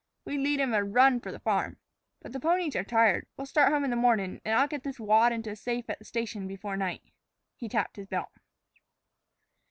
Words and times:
We'd 0.25 0.39
lead 0.39 0.59
'em 0.59 0.73
a 0.73 0.83
run 0.83 1.19
for 1.19 1.31
the 1.31 1.37
farm. 1.37 1.77
But 2.23 2.33
the 2.33 2.39
ponies 2.39 2.75
are 2.75 2.83
tired. 2.83 3.27
We'll 3.37 3.45
start 3.45 3.71
home 3.71 3.83
in 3.83 3.91
the 3.91 3.95
mornin', 3.95 4.41
and 4.43 4.55
I'll 4.55 4.67
get 4.67 4.81
this 4.81 4.99
wad 4.99 5.31
into 5.31 5.51
a 5.51 5.55
safe 5.55 5.91
at 5.91 5.99
the 5.99 6.05
station 6.05 6.47
before 6.47 6.75
night." 6.75 7.03
He 7.55 7.69
tapped 7.69 7.97
his 7.97 8.07
belt. 8.07 8.31